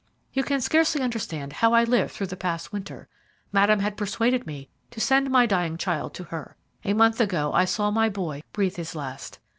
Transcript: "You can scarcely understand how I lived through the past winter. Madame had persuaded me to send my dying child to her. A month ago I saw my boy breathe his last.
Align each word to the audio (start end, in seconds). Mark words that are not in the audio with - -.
"You 0.33 0.41
can 0.43 0.61
scarcely 0.61 1.01
understand 1.03 1.53
how 1.53 1.73
I 1.73 1.83
lived 1.83 2.11
through 2.13 2.25
the 2.25 2.35
past 2.35 2.73
winter. 2.73 3.07
Madame 3.51 3.81
had 3.81 3.95
persuaded 3.97 4.47
me 4.47 4.67
to 4.89 4.99
send 4.99 5.29
my 5.29 5.45
dying 5.45 5.77
child 5.77 6.15
to 6.15 6.23
her. 6.23 6.55
A 6.83 6.93
month 6.93 7.21
ago 7.21 7.53
I 7.53 7.65
saw 7.65 7.91
my 7.91 8.09
boy 8.09 8.41
breathe 8.51 8.77
his 8.77 8.95
last. 8.95 9.37